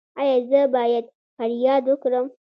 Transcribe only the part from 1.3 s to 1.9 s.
فریاد